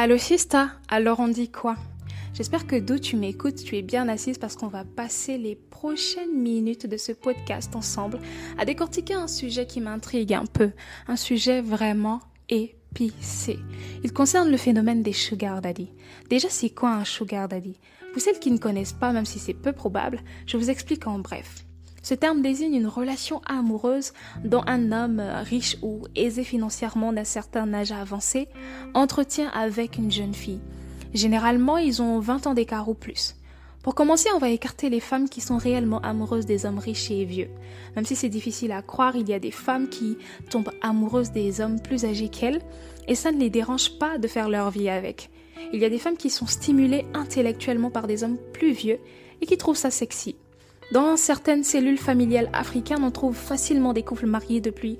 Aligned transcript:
Allo 0.00 0.16
Sista, 0.16 0.70
alors 0.86 1.18
on 1.18 1.26
dit 1.26 1.50
quoi? 1.50 1.74
J'espère 2.32 2.68
que 2.68 2.76
d'où 2.76 3.00
tu 3.00 3.16
m'écoutes, 3.16 3.56
tu 3.64 3.76
es 3.76 3.82
bien 3.82 4.08
assise 4.08 4.38
parce 4.38 4.54
qu'on 4.54 4.68
va 4.68 4.84
passer 4.84 5.38
les 5.38 5.56
prochaines 5.56 6.40
minutes 6.40 6.86
de 6.86 6.96
ce 6.96 7.10
podcast 7.10 7.74
ensemble 7.74 8.20
à 8.58 8.64
décortiquer 8.64 9.14
un 9.14 9.26
sujet 9.26 9.66
qui 9.66 9.80
m'intrigue 9.80 10.34
un 10.34 10.46
peu, 10.46 10.70
un 11.08 11.16
sujet 11.16 11.60
vraiment 11.62 12.20
épicé. 12.48 13.58
Il 14.04 14.12
concerne 14.12 14.52
le 14.52 14.56
phénomène 14.56 15.02
des 15.02 15.12
sugar 15.12 15.60
daddy. 15.60 15.90
Déjà, 16.30 16.48
c'est 16.48 16.70
quoi 16.70 16.90
un 16.90 17.04
sugar 17.04 17.48
daddy? 17.48 17.80
Pour 18.12 18.22
celles 18.22 18.38
qui 18.38 18.52
ne 18.52 18.58
connaissent 18.58 18.92
pas, 18.92 19.10
même 19.10 19.26
si 19.26 19.40
c'est 19.40 19.52
peu 19.52 19.72
probable, 19.72 20.20
je 20.46 20.56
vous 20.58 20.70
explique 20.70 21.08
en 21.08 21.18
bref. 21.18 21.64
Ce 22.02 22.14
terme 22.14 22.42
désigne 22.42 22.74
une 22.74 22.86
relation 22.86 23.40
amoureuse 23.46 24.12
dont 24.44 24.62
un 24.66 24.92
homme 24.92 25.20
riche 25.42 25.76
ou 25.82 26.02
aisé 26.14 26.44
financièrement 26.44 27.12
d'un 27.12 27.24
certain 27.24 27.72
âge 27.74 27.92
avancé 27.92 28.48
entretient 28.94 29.48
avec 29.50 29.98
une 29.98 30.10
jeune 30.10 30.34
fille. 30.34 30.60
Généralement, 31.14 31.78
ils 31.78 32.02
ont 32.02 32.20
20 32.20 32.46
ans 32.46 32.54
d'écart 32.54 32.88
ou 32.88 32.94
plus. 32.94 33.34
Pour 33.82 33.94
commencer, 33.94 34.28
on 34.34 34.38
va 34.38 34.50
écarter 34.50 34.90
les 34.90 35.00
femmes 35.00 35.28
qui 35.28 35.40
sont 35.40 35.56
réellement 35.56 36.00
amoureuses 36.00 36.46
des 36.46 36.66
hommes 36.66 36.78
riches 36.78 37.10
et 37.10 37.24
vieux. 37.24 37.48
Même 37.96 38.04
si 38.04 38.16
c'est 38.16 38.28
difficile 38.28 38.72
à 38.72 38.82
croire, 38.82 39.16
il 39.16 39.28
y 39.28 39.32
a 39.32 39.38
des 39.38 39.50
femmes 39.50 39.88
qui 39.88 40.18
tombent 40.50 40.72
amoureuses 40.82 41.30
des 41.30 41.60
hommes 41.60 41.80
plus 41.80 42.04
âgés 42.04 42.28
qu'elles, 42.28 42.60
et 43.06 43.14
ça 43.14 43.32
ne 43.32 43.38
les 43.38 43.50
dérange 43.50 43.98
pas 43.98 44.18
de 44.18 44.28
faire 44.28 44.48
leur 44.48 44.70
vie 44.70 44.90
avec. 44.90 45.30
Il 45.72 45.80
y 45.80 45.84
a 45.84 45.90
des 45.90 45.98
femmes 45.98 46.16
qui 46.16 46.28
sont 46.28 46.46
stimulées 46.46 47.06
intellectuellement 47.14 47.90
par 47.90 48.06
des 48.06 48.24
hommes 48.24 48.38
plus 48.52 48.72
vieux 48.72 48.98
et 49.40 49.46
qui 49.46 49.56
trouvent 49.56 49.76
ça 49.76 49.90
sexy. 49.90 50.36
Dans 50.92 51.16
certaines 51.16 51.64
cellules 51.64 51.98
familiales 51.98 52.48
africaines, 52.52 53.04
on 53.04 53.10
trouve 53.10 53.36
facilement 53.36 53.92
des 53.92 54.02
couples 54.02 54.26
mariés 54.26 54.60
depuis 54.60 54.98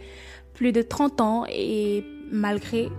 plus 0.52 0.72
de 0.72 0.82
30 0.82 1.20
ans 1.20 1.44
et 1.48 2.04
malgré 2.30 2.90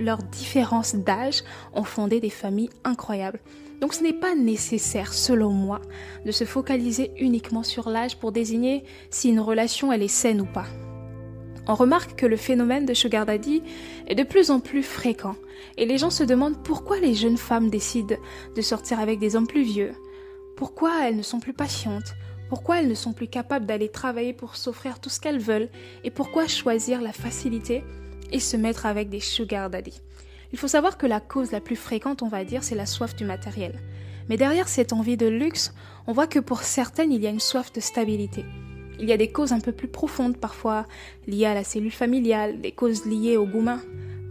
leurs 0.00 0.22
différences 0.22 0.94
d'âge, 0.94 1.42
ont 1.74 1.84
fondé 1.84 2.20
des 2.20 2.30
familles 2.30 2.70
incroyables. 2.84 3.40
Donc 3.80 3.94
ce 3.94 4.02
n'est 4.02 4.12
pas 4.12 4.34
nécessaire, 4.34 5.12
selon 5.12 5.50
moi, 5.50 5.80
de 6.26 6.32
se 6.32 6.44
focaliser 6.44 7.12
uniquement 7.18 7.62
sur 7.62 7.88
l'âge 7.88 8.16
pour 8.16 8.32
désigner 8.32 8.84
si 9.10 9.28
une 9.30 9.40
relation 9.40 9.92
elle 9.92 10.02
est 10.02 10.08
saine 10.08 10.40
ou 10.40 10.46
pas. 10.46 10.66
On 11.66 11.74
remarque 11.74 12.18
que 12.18 12.26
le 12.26 12.36
phénomène 12.36 12.86
de 12.86 12.94
sugar 12.94 13.26
daddy 13.26 13.62
est 14.06 14.14
de 14.14 14.22
plus 14.22 14.50
en 14.50 14.60
plus 14.60 14.82
fréquent 14.82 15.36
et 15.76 15.86
les 15.86 15.98
gens 15.98 16.10
se 16.10 16.24
demandent 16.24 16.62
pourquoi 16.62 16.98
les 16.98 17.14
jeunes 17.14 17.36
femmes 17.36 17.70
décident 17.70 18.16
de 18.54 18.62
sortir 18.62 18.98
avec 18.98 19.18
des 19.18 19.36
hommes 19.36 19.46
plus 19.46 19.62
vieux, 19.62 19.92
pourquoi 20.60 21.08
elles 21.08 21.16
ne 21.16 21.22
sont 21.22 21.40
plus 21.40 21.54
patientes, 21.54 22.14
pourquoi 22.50 22.80
elles 22.80 22.88
ne 22.88 22.94
sont 22.94 23.14
plus 23.14 23.28
capables 23.28 23.64
d'aller 23.64 23.88
travailler 23.88 24.34
pour 24.34 24.56
s'offrir 24.56 25.00
tout 25.00 25.08
ce 25.08 25.18
qu'elles 25.18 25.38
veulent? 25.38 25.70
Et 26.04 26.10
pourquoi 26.10 26.48
choisir 26.48 27.00
la 27.00 27.14
facilité 27.14 27.82
et 28.30 28.40
se 28.40 28.58
mettre 28.58 28.84
avec 28.84 29.08
des 29.08 29.20
sugar 29.20 29.70
daddy? 29.70 30.02
Il 30.52 30.58
faut 30.58 30.68
savoir 30.68 30.98
que 30.98 31.06
la 31.06 31.18
cause 31.18 31.50
la 31.50 31.62
plus 31.62 31.76
fréquente, 31.76 32.20
on 32.20 32.28
va 32.28 32.44
dire, 32.44 32.62
c'est 32.62 32.74
la 32.74 32.84
soif 32.84 33.16
du 33.16 33.24
matériel. 33.24 33.80
Mais 34.28 34.36
derrière 34.36 34.68
cette 34.68 34.92
envie 34.92 35.16
de 35.16 35.28
luxe, 35.28 35.72
on 36.06 36.12
voit 36.12 36.26
que 36.26 36.40
pour 36.40 36.60
certaines, 36.60 37.10
il 37.10 37.22
y 37.22 37.26
a 37.26 37.30
une 37.30 37.40
soif 37.40 37.72
de 37.72 37.80
stabilité. 37.80 38.44
Il 38.98 39.08
y 39.08 39.12
a 39.12 39.16
des 39.16 39.32
causes 39.32 39.52
un 39.52 39.60
peu 39.60 39.72
plus 39.72 39.88
profondes, 39.88 40.36
parfois 40.36 40.84
liées 41.26 41.46
à 41.46 41.54
la 41.54 41.64
cellule 41.64 41.90
familiale, 41.90 42.60
des 42.60 42.72
causes 42.72 43.06
liées 43.06 43.38
au 43.38 43.46
goumin, 43.46 43.80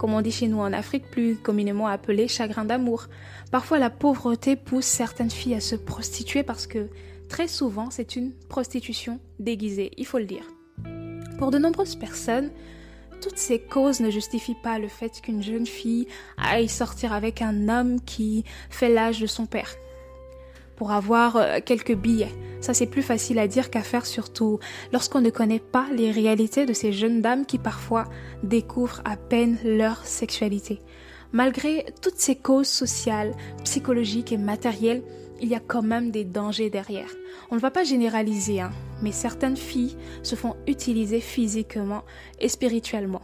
comme 0.00 0.14
on 0.14 0.22
dit 0.22 0.32
chez 0.32 0.48
nous 0.48 0.60
en 0.60 0.72
Afrique, 0.72 1.10
plus 1.10 1.36
communément 1.36 1.86
appelé 1.86 2.26
chagrin 2.26 2.64
d'amour. 2.64 3.08
Parfois, 3.52 3.78
la 3.78 3.90
pauvreté 3.90 4.56
pousse 4.56 4.86
certaines 4.86 5.30
filles 5.30 5.56
à 5.56 5.60
se 5.60 5.76
prostituer 5.76 6.42
parce 6.42 6.66
que 6.66 6.88
très 7.28 7.46
souvent, 7.46 7.90
c'est 7.90 8.16
une 8.16 8.32
prostitution 8.48 9.20
déguisée, 9.38 9.90
il 9.98 10.06
faut 10.06 10.16
le 10.16 10.24
dire. 10.24 10.46
Pour 11.36 11.50
de 11.50 11.58
nombreuses 11.58 11.96
personnes, 11.96 12.50
toutes 13.20 13.36
ces 13.36 13.58
causes 13.58 14.00
ne 14.00 14.08
justifient 14.08 14.56
pas 14.62 14.78
le 14.78 14.88
fait 14.88 15.20
qu'une 15.20 15.42
jeune 15.42 15.66
fille 15.66 16.06
aille 16.38 16.70
sortir 16.70 17.12
avec 17.12 17.42
un 17.42 17.68
homme 17.68 18.00
qui 18.00 18.44
fait 18.70 18.88
l'âge 18.88 19.20
de 19.20 19.26
son 19.26 19.44
père. 19.44 19.68
Pour 20.80 20.92
avoir 20.92 21.36
euh, 21.36 21.58
quelques 21.62 21.94
billets, 21.94 22.34
ça 22.62 22.72
c'est 22.72 22.86
plus 22.86 23.02
facile 23.02 23.38
à 23.38 23.46
dire 23.46 23.68
qu'à 23.68 23.82
faire 23.82 24.06
surtout 24.06 24.60
lorsqu'on 24.94 25.20
ne 25.20 25.28
connaît 25.28 25.58
pas 25.58 25.86
les 25.94 26.10
réalités 26.10 26.64
de 26.64 26.72
ces 26.72 26.90
jeunes 26.90 27.20
dames 27.20 27.44
qui 27.44 27.58
parfois 27.58 28.06
découvrent 28.44 29.02
à 29.04 29.18
peine 29.18 29.58
leur 29.62 30.06
sexualité. 30.06 30.80
Malgré 31.32 31.84
toutes 32.00 32.16
ces 32.16 32.34
causes 32.34 32.66
sociales, 32.66 33.34
psychologiques 33.62 34.32
et 34.32 34.38
matérielles, 34.38 35.02
il 35.42 35.50
y 35.50 35.54
a 35.54 35.60
quand 35.60 35.82
même 35.82 36.10
des 36.10 36.24
dangers 36.24 36.70
derrière. 36.70 37.10
On 37.50 37.56
ne 37.56 37.60
va 37.60 37.70
pas 37.70 37.84
généraliser, 37.84 38.62
hein, 38.62 38.70
mais 39.02 39.12
certaines 39.12 39.58
filles 39.58 39.98
se 40.22 40.34
font 40.34 40.56
utiliser 40.66 41.20
physiquement 41.20 42.04
et 42.38 42.48
spirituellement. 42.48 43.20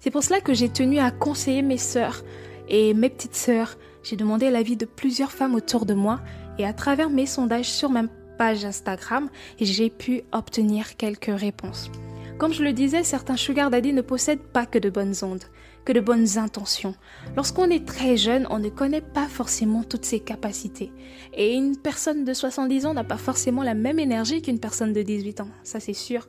C'est 0.00 0.10
pour 0.10 0.22
cela 0.22 0.40
que 0.40 0.54
j'ai 0.54 0.70
tenu 0.70 1.00
à 1.00 1.10
conseiller 1.10 1.60
mes 1.60 1.76
sœurs 1.76 2.24
et 2.70 2.94
mes 2.94 3.10
petites 3.10 3.36
sœurs. 3.36 3.76
J'ai 4.02 4.16
demandé 4.16 4.50
l'avis 4.50 4.76
de 4.76 4.86
plusieurs 4.86 5.32
femmes 5.32 5.54
autour 5.54 5.84
de 5.84 5.92
moi 5.92 6.20
et 6.58 6.66
à 6.66 6.72
travers 6.72 7.10
mes 7.10 7.26
sondages 7.26 7.70
sur 7.70 7.90
ma 7.90 8.04
page 8.38 8.64
Instagram, 8.64 9.28
j'ai 9.60 9.90
pu 9.90 10.22
obtenir 10.32 10.96
quelques 10.96 11.26
réponses. 11.26 11.90
Comme 12.38 12.52
je 12.52 12.64
le 12.64 12.72
disais, 12.72 13.04
certains 13.04 13.36
sugar 13.36 13.70
daddy 13.70 13.92
ne 13.92 14.02
possèdent 14.02 14.40
pas 14.40 14.66
que 14.66 14.78
de 14.78 14.90
bonnes 14.90 15.14
ondes, 15.22 15.44
que 15.84 15.92
de 15.92 16.00
bonnes 16.00 16.36
intentions. 16.36 16.94
Lorsqu'on 17.36 17.70
est 17.70 17.86
très 17.86 18.16
jeune, 18.16 18.46
on 18.50 18.58
ne 18.58 18.70
connaît 18.70 19.00
pas 19.00 19.28
forcément 19.28 19.84
toutes 19.84 20.04
ses 20.04 20.20
capacités. 20.20 20.92
Et 21.32 21.54
une 21.54 21.76
personne 21.76 22.24
de 22.24 22.34
70 22.34 22.86
ans 22.86 22.94
n'a 22.94 23.04
pas 23.04 23.18
forcément 23.18 23.62
la 23.62 23.74
même 23.74 24.00
énergie 24.00 24.42
qu'une 24.42 24.58
personne 24.58 24.92
de 24.92 25.02
18 25.02 25.42
ans, 25.42 25.48
ça 25.62 25.78
c'est 25.78 25.92
sûr. 25.92 26.28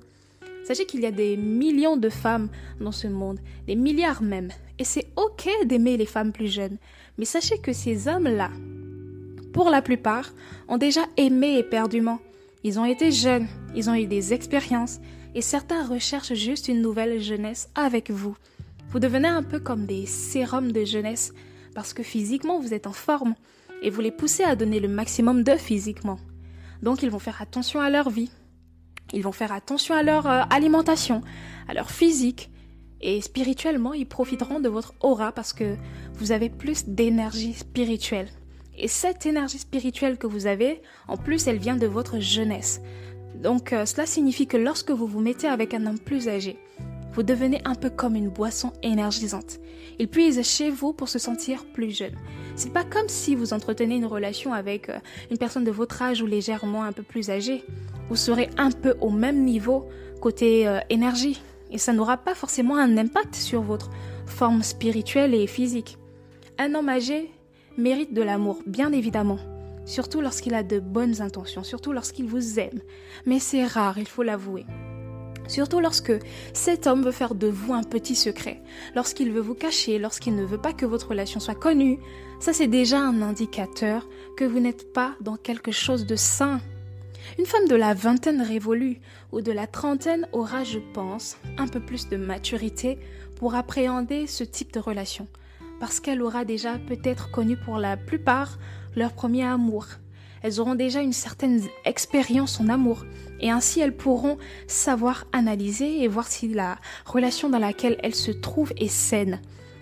Sachez 0.63 0.85
qu'il 0.85 1.01
y 1.01 1.05
a 1.05 1.11
des 1.11 1.37
millions 1.37 1.97
de 1.97 2.09
femmes 2.09 2.49
dans 2.79 2.91
ce 2.91 3.07
monde, 3.07 3.39
des 3.67 3.75
milliards 3.75 4.23
même. 4.23 4.49
Et 4.79 4.83
c'est 4.83 5.07
ok 5.15 5.47
d'aimer 5.65 5.95
les 5.95 6.07
femmes 6.07 6.31
plus 6.31 6.51
jeunes. 6.51 6.77
Mais 7.17 7.25
sachez 7.25 7.59
que 7.59 7.71
ces 7.71 8.07
hommes-là, 8.07 8.49
pour 9.55 9.69
la 9.69 9.81
plupart, 9.81 10.33
ont 10.67 10.77
déjà 10.77 10.99
aimé 11.15 11.57
éperdument. 11.57 12.19
Ils 12.65 12.77
ont 12.77 12.83
été 12.83 13.09
jeunes, 13.09 13.47
ils 13.73 13.89
ont 13.89 13.95
eu 13.95 14.05
des 14.05 14.33
expériences, 14.33 14.99
et 15.33 15.41
certains 15.41 15.87
recherchent 15.87 16.33
juste 16.33 16.67
une 16.67 16.81
nouvelle 16.81 17.21
jeunesse 17.21 17.69
avec 17.73 18.11
vous. 18.11 18.35
Vous 18.89 18.99
devenez 18.99 19.29
un 19.29 19.43
peu 19.43 19.61
comme 19.61 19.85
des 19.85 20.05
sérums 20.07 20.73
de 20.73 20.83
jeunesse 20.83 21.31
parce 21.73 21.93
que 21.93 22.03
physiquement 22.03 22.59
vous 22.59 22.73
êtes 22.73 22.85
en 22.85 22.91
forme 22.91 23.33
et 23.81 23.89
vous 23.89 24.01
les 24.01 24.11
poussez 24.11 24.43
à 24.43 24.57
donner 24.57 24.81
le 24.81 24.89
maximum 24.89 25.41
de 25.41 25.55
physiquement. 25.55 26.19
Donc 26.83 27.01
ils 27.01 27.09
vont 27.09 27.19
faire 27.19 27.41
attention 27.41 27.79
à 27.79 27.89
leur 27.89 28.09
vie. 28.09 28.31
Ils 29.13 29.23
vont 29.23 29.31
faire 29.31 29.53
attention 29.53 29.95
à 29.95 30.03
leur 30.03 30.27
euh, 30.27 30.43
alimentation, 30.49 31.21
à 31.69 31.73
leur 31.73 31.91
physique 31.91 32.51
et 32.99 33.21
spirituellement 33.21 33.93
ils 33.93 34.05
profiteront 34.05 34.59
de 34.59 34.67
votre 34.67 34.93
aura 34.99 35.31
parce 35.31 35.53
que 35.53 35.77
vous 36.15 36.33
avez 36.33 36.49
plus 36.49 36.89
d'énergie 36.89 37.53
spirituelle. 37.53 38.27
Et 38.77 38.87
cette 38.87 39.25
énergie 39.25 39.59
spirituelle 39.59 40.17
que 40.17 40.27
vous 40.27 40.47
avez, 40.47 40.81
en 41.07 41.17
plus, 41.17 41.47
elle 41.47 41.57
vient 41.57 41.77
de 41.77 41.87
votre 41.87 42.19
jeunesse. 42.19 42.81
Donc 43.35 43.73
euh, 43.73 43.85
cela 43.85 44.05
signifie 44.05 44.47
que 44.47 44.57
lorsque 44.57 44.91
vous 44.91 45.07
vous 45.07 45.19
mettez 45.19 45.47
avec 45.47 45.73
un 45.73 45.85
homme 45.85 45.99
plus 45.99 46.27
âgé, 46.27 46.57
vous 47.13 47.23
devenez 47.23 47.61
un 47.63 47.75
peu 47.75 47.89
comme 47.89 48.15
une 48.15 48.29
boisson 48.29 48.73
énergisante. 48.83 49.59
Il 49.99 50.09
puise 50.09 50.41
chez 50.43 50.69
vous 50.69 50.91
pour 50.91 51.07
se 51.07 51.19
sentir 51.19 51.65
plus 51.73 51.95
jeune. 51.95 52.15
C'est 52.57 52.73
pas 52.73 52.83
comme 52.83 53.07
si 53.07 53.35
vous 53.35 53.53
entretenez 53.53 53.95
une 53.95 54.05
relation 54.05 54.53
avec 54.53 54.89
euh, 54.89 54.99
une 55.31 55.37
personne 55.37 55.63
de 55.63 55.71
votre 55.71 56.01
âge 56.01 56.21
ou 56.21 56.25
légèrement 56.25 56.83
un 56.83 56.91
peu 56.91 57.03
plus 57.03 57.29
âgée. 57.29 57.63
Vous 58.09 58.15
serez 58.15 58.49
un 58.57 58.71
peu 58.71 58.95
au 59.01 59.09
même 59.09 59.43
niveau 59.43 59.87
côté 60.21 60.67
euh, 60.67 60.79
énergie 60.89 61.41
et 61.71 61.77
ça 61.77 61.93
n'aura 61.93 62.17
pas 62.17 62.35
forcément 62.35 62.77
un 62.77 62.97
impact 62.97 63.35
sur 63.35 63.61
votre 63.61 63.89
forme 64.25 64.63
spirituelle 64.63 65.33
et 65.33 65.47
physique. 65.47 65.97
Un 66.57 66.73
homme 66.75 66.89
âgé 66.89 67.31
mérite 67.77 68.13
de 68.13 68.21
l'amour, 68.21 68.59
bien 68.65 68.91
évidemment 68.91 69.39
surtout 69.85 70.19
lorsqu'il 70.19 70.53
a 70.53 70.63
de 70.63 70.79
bonnes 70.79 71.21
intentions, 71.21 71.63
surtout 71.63 71.93
lorsqu'il 71.93 72.25
vous 72.25 72.59
aime. 72.59 72.81
Mais 73.25 73.39
c'est 73.39 73.65
rare, 73.65 73.97
il 73.97 74.07
faut 74.07 74.23
l'avouer. 74.23 74.65
Surtout 75.47 75.79
lorsque 75.79 76.13
cet 76.53 76.87
homme 76.87 77.03
veut 77.03 77.11
faire 77.11 77.35
de 77.35 77.47
vous 77.47 77.73
un 77.73 77.83
petit 77.83 78.15
secret, 78.15 78.63
lorsqu'il 78.95 79.31
veut 79.31 79.41
vous 79.41 79.53
cacher, 79.53 79.99
lorsqu'il 79.99 80.35
ne 80.35 80.43
veut 80.43 80.57
pas 80.57 80.73
que 80.73 80.87
votre 80.87 81.09
relation 81.09 81.39
soit 81.39 81.53
connue, 81.53 81.99
ça 82.39 82.51
c'est 82.51 82.67
déjà 82.67 82.99
un 82.99 83.21
indicateur 83.21 84.07
que 84.37 84.43
vous 84.43 84.59
n'êtes 84.59 84.91
pas 84.91 85.13
dans 85.21 85.37
quelque 85.37 85.71
chose 85.71 86.07
de 86.07 86.15
sain. 86.15 86.61
Une 87.37 87.45
femme 87.45 87.67
de 87.67 87.75
la 87.75 87.93
vingtaine 87.93 88.41
révolue 88.41 88.99
ou 89.31 89.41
de 89.41 89.51
la 89.51 89.67
trentaine 89.67 90.27
aura, 90.31 90.63
je 90.63 90.79
pense, 90.93 91.37
un 91.59 91.67
peu 91.67 91.79
plus 91.79 92.09
de 92.09 92.17
maturité 92.17 92.97
pour 93.35 93.53
appréhender 93.53 94.25
ce 94.25 94.43
type 94.43 94.73
de 94.73 94.79
relation, 94.79 95.27
parce 95.79 95.99
qu'elle 95.99 96.21
aura 96.21 96.45
déjà 96.45 96.77
peut-être 96.77 97.31
connu 97.31 97.57
pour 97.57 97.77
la 97.77 97.97
plupart 97.97 98.57
leur 98.95 99.13
premier 99.13 99.43
amour. 99.43 99.87
Elles 100.41 100.59
auront 100.59 100.75
déjà 100.75 101.01
une 101.01 101.13
certaine 101.13 101.61
expérience 101.85 102.59
en 102.59 102.69
amour 102.69 103.05
et 103.39 103.49
ainsi 103.49 103.79
elles 103.79 103.95
pourront 103.95 104.37
savoir 104.67 105.25
analyser 105.33 106.03
et 106.03 106.07
voir 106.07 106.27
si 106.27 106.47
la 106.47 106.77
relation 107.05 107.49
dans 107.49 107.59
laquelle 107.59 107.97
elles 108.03 108.15
se 108.15 108.31
trouvent 108.31 108.73
est 108.77 108.87
saine. 108.87 109.41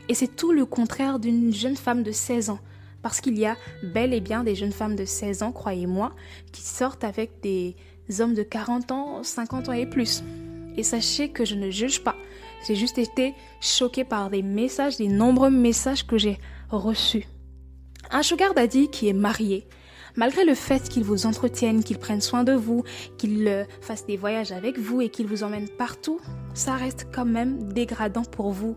Et 0.09 0.13
c'est 0.13 0.35
tout 0.35 0.51
le 0.51 0.65
contraire 0.65 1.19
d'une 1.19 1.53
jeune 1.53 1.75
femme 1.75 2.03
de 2.03 2.11
16 2.11 2.49
ans. 2.49 2.59
Parce 3.01 3.19
qu'il 3.19 3.37
y 3.37 3.45
a 3.45 3.57
bel 3.83 4.13
et 4.13 4.21
bien 4.21 4.43
des 4.43 4.55
jeunes 4.55 4.71
femmes 4.71 4.95
de 4.95 5.03
16 5.05 5.43
ans, 5.43 5.51
croyez-moi, 5.51 6.15
qui 6.53 6.61
sortent 6.61 7.03
avec 7.03 7.41
des 7.41 7.75
hommes 8.19 8.33
de 8.33 8.43
40 8.43 8.91
ans, 8.91 9.23
50 9.23 9.69
ans 9.69 9.73
et 9.73 9.85
plus. 9.85 10.23
Et 10.77 10.83
sachez 10.83 11.29
que 11.29 11.43
je 11.43 11.55
ne 11.55 11.69
juge 11.69 12.03
pas. 12.03 12.15
J'ai 12.65 12.75
juste 12.75 12.97
été 12.97 13.33
choquée 13.59 14.03
par 14.03 14.29
des 14.29 14.41
messages, 14.41 14.97
des 14.97 15.07
nombreux 15.07 15.49
messages 15.49 16.07
que 16.07 16.17
j'ai 16.17 16.37
reçus. 16.69 17.27
Un 18.11 18.23
sugar 18.23 18.53
daddy 18.53 18.89
qui 18.89 19.07
est 19.07 19.13
marié, 19.13 19.67
malgré 20.15 20.45
le 20.45 20.55
fait 20.55 20.87
qu'il 20.87 21.03
vous 21.03 21.25
entretienne, 21.25 21.83
qu'il 21.83 21.97
prenne 21.97 22.21
soin 22.21 22.43
de 22.43 22.53
vous, 22.53 22.83
qu'il 23.17 23.47
euh, 23.47 23.65
fasse 23.81 24.05
des 24.05 24.17
voyages 24.17 24.51
avec 24.51 24.77
vous 24.77 25.01
et 25.01 25.09
qu'il 25.09 25.27
vous 25.27 25.43
emmène 25.43 25.67
partout, 25.67 26.19
ça 26.53 26.75
reste 26.75 27.07
quand 27.13 27.25
même 27.25 27.71
dégradant 27.73 28.23
pour 28.23 28.51
vous 28.51 28.75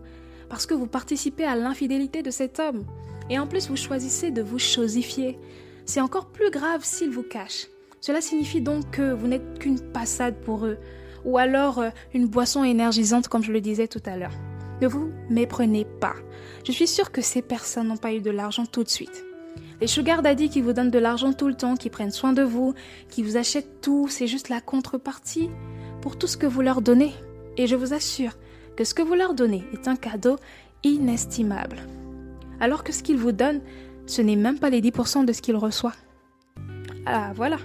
parce 0.49 0.65
que 0.65 0.73
vous 0.73 0.87
participez 0.87 1.43
à 1.43 1.55
l'infidélité 1.55 2.23
de 2.23 2.31
cet 2.31 2.59
homme. 2.59 2.85
Et 3.29 3.39
en 3.39 3.47
plus, 3.47 3.67
vous 3.67 3.75
choisissez 3.75 4.31
de 4.31 4.41
vous 4.41 4.59
chosifier. 4.59 5.37
C'est 5.85 6.01
encore 6.01 6.27
plus 6.27 6.49
grave 6.49 6.83
s'il 6.83 7.09
vous 7.09 7.23
cache. 7.23 7.67
Cela 7.99 8.21
signifie 8.21 8.61
donc 8.61 8.89
que 8.91 9.13
vous 9.13 9.27
n'êtes 9.27 9.59
qu'une 9.59 9.79
passade 9.79 10.35
pour 10.41 10.65
eux, 10.65 10.77
ou 11.25 11.37
alors 11.37 11.79
euh, 11.79 11.89
une 12.13 12.27
boisson 12.27 12.63
énergisante 12.63 13.27
comme 13.27 13.43
je 13.43 13.51
le 13.51 13.61
disais 13.61 13.87
tout 13.87 14.01
à 14.05 14.17
l'heure. 14.17 14.33
Ne 14.81 14.87
vous 14.87 15.09
méprenez 15.29 15.85
pas. 15.99 16.15
Je 16.65 16.71
suis 16.71 16.87
sûre 16.87 17.11
que 17.11 17.21
ces 17.21 17.41
personnes 17.41 17.87
n'ont 17.87 17.97
pas 17.97 18.13
eu 18.13 18.21
de 18.21 18.31
l'argent 18.31 18.65
tout 18.65 18.83
de 18.83 18.89
suite. 18.89 19.25
Les 19.81 19.87
sugar 19.87 20.21
daddy 20.21 20.49
qui 20.49 20.61
vous 20.61 20.73
donnent 20.73 20.91
de 20.91 20.99
l'argent 20.99 21.33
tout 21.33 21.47
le 21.47 21.53
temps, 21.53 21.75
qui 21.75 21.89
prennent 21.89 22.11
soin 22.11 22.33
de 22.33 22.41
vous, 22.41 22.73
qui 23.09 23.21
vous 23.21 23.37
achètent 23.37 23.81
tout, 23.81 24.07
c'est 24.07 24.27
juste 24.27 24.49
la 24.49 24.61
contrepartie 24.61 25.49
pour 26.01 26.17
tout 26.17 26.27
ce 26.27 26.37
que 26.37 26.47
vous 26.47 26.61
leur 26.61 26.81
donnez. 26.81 27.13
Et 27.57 27.67
je 27.67 27.75
vous 27.75 27.93
assure 27.93 28.31
que 28.75 28.83
ce 28.83 28.93
que 28.93 29.01
vous 29.01 29.15
leur 29.15 29.33
donnez 29.33 29.63
est 29.73 29.87
un 29.87 29.95
cadeau 29.95 30.37
inestimable. 30.83 31.77
Alors 32.59 32.83
que 32.83 32.91
ce 32.91 33.03
qu'ils 33.03 33.17
vous 33.17 33.31
donnent, 33.31 33.61
ce 34.07 34.21
n'est 34.21 34.35
même 34.35 34.57
pas 34.57 34.69
les 34.69 34.81
10% 34.81 35.25
de 35.25 35.33
ce 35.33 35.41
qu'ils 35.41 35.55
reçoivent. 35.55 35.97
Ah 37.05 37.31
voilà. 37.35 37.57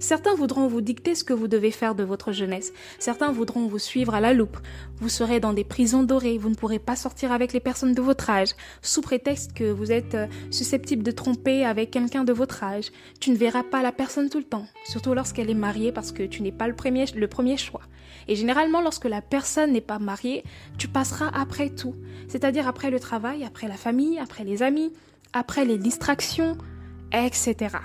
Certains 0.00 0.34
voudront 0.34 0.66
vous 0.66 0.80
dicter 0.80 1.14
ce 1.14 1.24
que 1.24 1.34
vous 1.34 1.46
devez 1.46 1.70
faire 1.70 1.94
de 1.94 2.02
votre 2.02 2.32
jeunesse. 2.32 2.72
Certains 2.98 3.32
voudront 3.32 3.66
vous 3.66 3.78
suivre 3.78 4.14
à 4.14 4.20
la 4.20 4.32
loupe. 4.32 4.56
Vous 4.96 5.10
serez 5.10 5.40
dans 5.40 5.52
des 5.52 5.62
prisons 5.62 6.02
dorées. 6.02 6.38
Vous 6.38 6.48
ne 6.48 6.54
pourrez 6.54 6.78
pas 6.78 6.96
sortir 6.96 7.32
avec 7.32 7.52
les 7.52 7.60
personnes 7.60 7.92
de 7.92 8.00
votre 8.00 8.30
âge, 8.30 8.48
sous 8.80 9.02
prétexte 9.02 9.52
que 9.52 9.70
vous 9.70 9.92
êtes 9.92 10.14
euh, 10.14 10.26
susceptible 10.50 11.02
de 11.02 11.10
tromper 11.10 11.66
avec 11.66 11.90
quelqu'un 11.90 12.24
de 12.24 12.32
votre 12.32 12.64
âge. 12.64 12.90
Tu 13.20 13.30
ne 13.30 13.36
verras 13.36 13.62
pas 13.62 13.82
la 13.82 13.92
personne 13.92 14.30
tout 14.30 14.38
le 14.38 14.44
temps, 14.44 14.64
surtout 14.84 15.12
lorsqu'elle 15.12 15.50
est 15.50 15.54
mariée 15.54 15.92
parce 15.92 16.12
que 16.12 16.22
tu 16.22 16.42
n'es 16.42 16.50
pas 16.50 16.66
le 16.66 16.74
premier, 16.74 17.04
le 17.14 17.28
premier 17.28 17.58
choix. 17.58 17.82
Et 18.26 18.36
généralement, 18.36 18.80
lorsque 18.80 19.04
la 19.04 19.20
personne 19.20 19.72
n'est 19.72 19.82
pas 19.82 19.98
mariée, 19.98 20.44
tu 20.78 20.88
passeras 20.88 21.30
après 21.34 21.68
tout. 21.68 21.94
C'est-à-dire 22.26 22.66
après 22.66 22.90
le 22.90 23.00
travail, 23.00 23.44
après 23.44 23.68
la 23.68 23.76
famille, 23.76 24.18
après 24.18 24.44
les 24.44 24.62
amis, 24.62 24.94
après 25.34 25.66
les 25.66 25.76
distractions, 25.76 26.56
etc. 27.12 27.76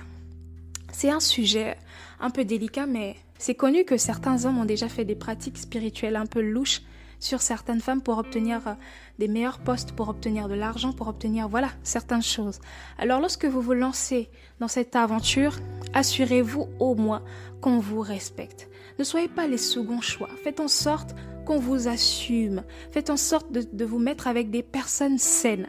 C'est 0.92 1.10
un 1.10 1.20
sujet 1.20 1.76
un 2.20 2.30
peu 2.30 2.44
délicat, 2.44 2.86
mais 2.86 3.16
c'est 3.38 3.54
connu 3.54 3.84
que 3.84 3.96
certains 3.96 4.44
hommes 4.44 4.58
ont 4.58 4.64
déjà 4.64 4.88
fait 4.88 5.04
des 5.04 5.14
pratiques 5.14 5.58
spirituelles 5.58 6.16
un 6.16 6.26
peu 6.26 6.40
louches 6.40 6.82
sur 7.18 7.40
certaines 7.40 7.80
femmes 7.80 8.02
pour 8.02 8.18
obtenir 8.18 8.66
euh, 8.66 8.74
des 9.18 9.28
meilleurs 9.28 9.58
postes, 9.58 9.92
pour 9.92 10.08
obtenir 10.08 10.48
de 10.48 10.54
l'argent, 10.54 10.92
pour 10.92 11.08
obtenir, 11.08 11.48
voilà, 11.48 11.68
certaines 11.82 12.22
choses. 12.22 12.60
Alors 12.98 13.20
lorsque 13.20 13.46
vous 13.46 13.60
vous 13.60 13.72
lancez 13.72 14.28
dans 14.60 14.68
cette 14.68 14.96
aventure, 14.96 15.56
assurez-vous 15.94 16.68
au 16.78 16.94
moins 16.94 17.22
qu'on 17.60 17.78
vous 17.78 18.00
respecte. 18.00 18.68
Ne 18.98 19.04
soyez 19.04 19.28
pas 19.28 19.46
les 19.46 19.58
seconds 19.58 20.00
choix. 20.00 20.28
Faites 20.42 20.60
en 20.60 20.68
sorte 20.68 21.14
qu'on 21.44 21.58
vous 21.58 21.88
assume. 21.88 22.62
Faites 22.90 23.10
en 23.10 23.16
sorte 23.16 23.52
de, 23.52 23.66
de 23.70 23.84
vous 23.84 23.98
mettre 23.98 24.26
avec 24.26 24.50
des 24.50 24.62
personnes 24.62 25.18
saines. 25.18 25.68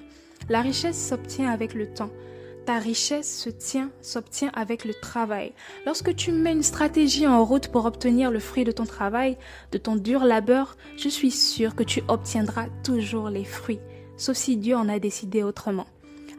La 0.50 0.62
richesse 0.62 1.10
s'obtient 1.10 1.50
avec 1.50 1.74
le 1.74 1.88
temps 1.94 2.12
ta 2.68 2.80
richesse 2.80 3.34
se 3.34 3.50
tient, 3.50 3.92
s'obtient 4.02 4.52
avec 4.54 4.84
le 4.84 4.94
travail. 4.94 5.54
Lorsque 5.86 6.14
tu 6.18 6.34
mets 6.34 6.52
une 6.52 6.64
stratégie 6.64 7.26
en 7.26 7.46
route 7.46 7.70
pour 7.70 7.86
obtenir 7.86 8.30
le 8.30 8.40
fruit 8.40 8.66
de 8.66 8.74
ton 8.74 8.86
travail, 8.86 9.38
de 9.72 9.78
ton 9.78 9.96
dur 9.96 10.26
labeur, 10.26 10.76
je 10.98 11.08
suis 11.08 11.32
sûre 11.32 11.76
que 11.76 11.84
tu 11.84 12.04
obtiendras 12.10 12.68
toujours 12.84 13.30
les 13.30 13.46
fruits, 13.46 13.80
sauf 14.18 14.36
si 14.36 14.58
Dieu 14.58 14.76
en 14.76 14.90
a 14.90 15.00
décidé 15.00 15.44
autrement. 15.44 15.88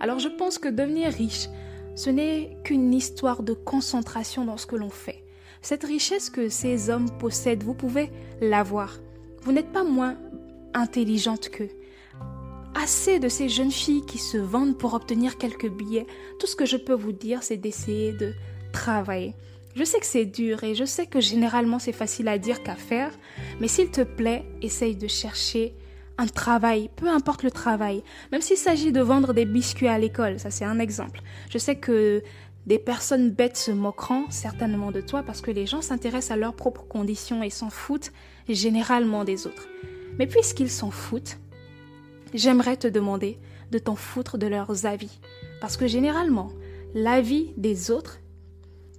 Alors 0.00 0.18
je 0.18 0.28
pense 0.28 0.58
que 0.58 0.68
devenir 0.68 1.10
riche, 1.10 1.48
ce 1.96 2.10
n'est 2.10 2.58
qu'une 2.62 2.92
histoire 2.92 3.42
de 3.42 3.54
concentration 3.54 4.44
dans 4.44 4.58
ce 4.58 4.66
que 4.66 4.76
l'on 4.76 4.90
fait. 4.90 5.24
Cette 5.62 5.84
richesse 5.84 6.28
que 6.28 6.50
ces 6.50 6.90
hommes 6.90 7.10
possèdent, 7.18 7.62
vous 7.62 7.72
pouvez 7.72 8.10
l'avoir. 8.42 8.98
Vous 9.40 9.52
n'êtes 9.52 9.72
pas 9.72 9.82
moins 9.82 10.18
intelligente 10.74 11.48
qu'eux 11.48 11.70
assez 12.74 13.18
de 13.18 13.28
ces 13.28 13.48
jeunes 13.48 13.70
filles 13.70 14.04
qui 14.06 14.18
se 14.18 14.36
vendent 14.36 14.76
pour 14.76 14.94
obtenir 14.94 15.38
quelques 15.38 15.68
billets. 15.68 16.06
Tout 16.38 16.46
ce 16.46 16.56
que 16.56 16.66
je 16.66 16.76
peux 16.76 16.94
vous 16.94 17.12
dire, 17.12 17.42
c'est 17.42 17.56
d'essayer 17.56 18.12
de 18.12 18.34
travailler. 18.72 19.34
Je 19.74 19.84
sais 19.84 20.00
que 20.00 20.06
c'est 20.06 20.24
dur 20.24 20.64
et 20.64 20.74
je 20.74 20.84
sais 20.84 21.06
que 21.06 21.20
généralement 21.20 21.78
c'est 21.78 21.92
facile 21.92 22.28
à 22.28 22.38
dire 22.38 22.62
qu'à 22.62 22.74
faire, 22.74 23.12
mais 23.60 23.68
s'il 23.68 23.90
te 23.90 24.00
plaît, 24.00 24.44
essaye 24.60 24.96
de 24.96 25.06
chercher 25.06 25.74
un 26.16 26.26
travail, 26.26 26.90
peu 26.96 27.08
importe 27.08 27.44
le 27.44 27.50
travail, 27.50 28.02
même 28.32 28.40
s'il 28.40 28.56
s'agit 28.56 28.90
de 28.90 29.00
vendre 29.00 29.32
des 29.32 29.44
biscuits 29.44 29.86
à 29.86 29.98
l'école, 29.98 30.40
ça 30.40 30.50
c'est 30.50 30.64
un 30.64 30.80
exemple. 30.80 31.20
Je 31.48 31.58
sais 31.58 31.76
que 31.76 32.22
des 32.66 32.78
personnes 32.78 33.30
bêtes 33.30 33.56
se 33.56 33.70
moqueront 33.70 34.24
certainement 34.30 34.90
de 34.90 35.00
toi 35.00 35.22
parce 35.22 35.40
que 35.40 35.52
les 35.52 35.64
gens 35.64 35.80
s'intéressent 35.80 36.32
à 36.32 36.36
leurs 36.36 36.54
propres 36.54 36.86
conditions 36.86 37.42
et 37.42 37.50
s'en 37.50 37.70
foutent 37.70 38.12
généralement 38.48 39.24
des 39.24 39.46
autres. 39.46 39.68
Mais 40.18 40.26
puisqu'ils 40.26 40.70
s'en 40.70 40.90
foutent, 40.90 41.38
j'aimerais 42.34 42.76
te 42.76 42.88
demander 42.88 43.38
de 43.70 43.78
t'en 43.78 43.96
foutre 43.96 44.38
de 44.38 44.46
leurs 44.46 44.86
avis. 44.86 45.20
Parce 45.60 45.76
que 45.76 45.86
généralement, 45.86 46.50
l'avis 46.94 47.52
des 47.56 47.90
autres, 47.90 48.18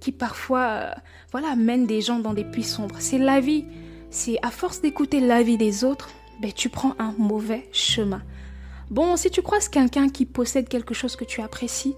qui 0.00 0.12
parfois, 0.12 0.66
euh, 0.68 0.90
voilà, 1.32 1.56
mène 1.56 1.86
des 1.86 2.00
gens 2.00 2.18
dans 2.18 2.34
des 2.34 2.44
puits 2.44 2.62
sombres, 2.62 2.96
c'est 2.98 3.18
l'avis. 3.18 3.64
C'est 4.10 4.38
à 4.42 4.50
force 4.50 4.80
d'écouter 4.80 5.20
l'avis 5.20 5.56
des 5.56 5.84
autres, 5.84 6.10
ben, 6.40 6.52
tu 6.52 6.68
prends 6.68 6.94
un 6.98 7.14
mauvais 7.18 7.68
chemin. 7.72 8.22
Bon, 8.90 9.16
si 9.16 9.30
tu 9.30 9.42
croises 9.42 9.68
quelqu'un 9.68 10.08
qui 10.08 10.26
possède 10.26 10.68
quelque 10.68 10.94
chose 10.94 11.14
que 11.14 11.24
tu 11.24 11.42
apprécies, 11.42 11.94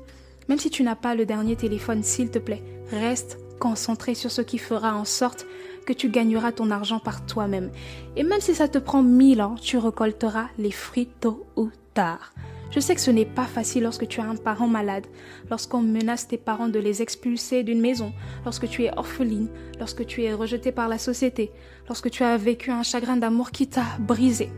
même 0.48 0.58
si 0.58 0.68
tu 0.68 0.82
n'as 0.82 0.96
pas 0.96 1.14
le 1.14 1.24
dernier 1.24 1.56
téléphone, 1.56 2.02
s'il 2.02 2.30
te 2.30 2.38
plaît, 2.38 2.62
reste 2.90 3.38
concentré 3.58 4.14
sur 4.14 4.30
ce 4.30 4.42
qui 4.42 4.58
fera 4.58 4.94
en 4.94 5.04
sorte 5.04 5.46
que 5.84 5.92
tu 5.92 6.08
gagneras 6.08 6.52
ton 6.52 6.70
argent 6.70 6.98
par 6.98 7.26
toi-même. 7.26 7.70
Et 8.16 8.22
même 8.22 8.40
si 8.40 8.54
ça 8.54 8.68
te 8.68 8.78
prend 8.78 9.02
mille 9.02 9.42
ans, 9.42 9.56
tu 9.60 9.78
récolteras 9.78 10.46
les 10.58 10.70
fruits 10.70 11.08
tôt 11.20 11.46
ou 11.56 11.70
tard. 11.94 12.32
Je 12.70 12.80
sais 12.80 12.94
que 12.94 13.02
ce 13.02 13.10
n'est 13.10 13.26
pas 13.26 13.44
facile 13.44 13.82
lorsque 13.82 14.08
tu 14.08 14.20
as 14.20 14.24
un 14.24 14.36
parent 14.36 14.66
malade, 14.66 15.06
lorsqu'on 15.50 15.82
menace 15.82 16.26
tes 16.26 16.38
parents 16.38 16.68
de 16.68 16.78
les 16.78 17.02
expulser 17.02 17.64
d'une 17.64 17.82
maison, 17.82 18.14
lorsque 18.46 18.66
tu 18.66 18.84
es 18.84 18.96
orpheline, 18.96 19.48
lorsque 19.78 20.06
tu 20.06 20.22
es 20.22 20.32
rejeté 20.32 20.72
par 20.72 20.88
la 20.88 20.96
société, 20.96 21.52
lorsque 21.86 22.10
tu 22.10 22.22
as 22.22 22.38
vécu 22.38 22.70
un 22.70 22.82
chagrin 22.82 23.18
d'amour 23.18 23.50
qui 23.50 23.66
t'a 23.66 23.84
brisé. 23.98 24.48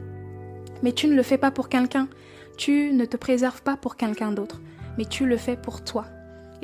Mais 0.85 0.93
tu 0.93 1.09
ne 1.09 1.17
le 1.17 1.25
fais 1.25 1.39
pas 1.39 1.51
pour 1.51 1.69
quelqu'un, 1.69 2.09
tu 2.57 2.93
ne 2.93 3.05
te 3.05 3.17
préserves 3.17 3.63
pas 3.63 3.77
pour 3.77 3.97
quelqu'un 3.97 4.31
d'autre, 4.31 4.61
mais 4.97 5.07
tu 5.07 5.27
le 5.27 5.37
fais 5.37 5.57
pour 5.57 5.83
toi. 5.83 6.07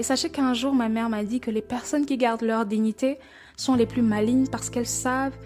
Et 0.00 0.02
sachez 0.02 0.30
qu'un 0.30 0.54
jour 0.54 0.74
ma 0.74 0.88
mère 0.88 1.10
m'a 1.10 1.24
dit 1.24 1.40
que 1.40 1.50
les 1.50 1.60
personnes 1.60 2.06
qui 2.06 2.16
gardent 2.16 2.40
leur 2.40 2.64
dignité 2.64 3.18
sont 3.58 3.74
les 3.74 3.84
plus 3.84 4.00
malignes 4.00 4.46
parce 4.46 4.70
qu'elles 4.70 4.86
savent 4.86 5.36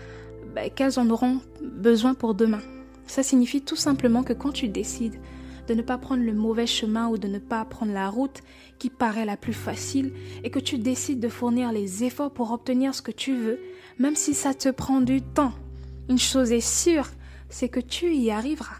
bah, 0.54 0.70
qu'elles 0.70 1.00
en 1.00 1.10
auront 1.10 1.40
besoin 1.60 2.14
pour 2.14 2.36
demain. 2.36 2.60
Ça 3.08 3.24
signifie 3.24 3.62
tout 3.62 3.74
simplement 3.74 4.22
que 4.22 4.32
quand 4.32 4.52
tu 4.52 4.68
décides 4.68 5.18
de 5.66 5.74
ne 5.74 5.82
pas 5.82 5.98
prendre 5.98 6.22
le 6.22 6.32
mauvais 6.32 6.68
chemin 6.68 7.08
ou 7.08 7.18
de 7.18 7.26
ne 7.26 7.40
pas 7.40 7.64
prendre 7.64 7.92
la 7.92 8.08
route 8.08 8.42
qui 8.78 8.90
paraît 8.90 9.24
la 9.24 9.36
plus 9.36 9.52
facile 9.52 10.12
et 10.44 10.50
que 10.50 10.60
tu 10.60 10.78
décides 10.78 11.18
de 11.18 11.28
fournir 11.28 11.72
les 11.72 12.04
efforts 12.04 12.30
pour 12.32 12.52
obtenir 12.52 12.94
ce 12.94 13.02
que 13.02 13.10
tu 13.10 13.34
veux, 13.34 13.58
même 13.98 14.14
si 14.14 14.34
ça 14.34 14.54
te 14.54 14.68
prend 14.68 15.00
du 15.00 15.20
temps. 15.20 15.52
Une 16.08 16.20
chose 16.20 16.52
est 16.52 16.60
sûre, 16.60 17.08
c'est 17.48 17.68
que 17.68 17.80
tu 17.80 18.14
y 18.14 18.30
arriveras. 18.30 18.76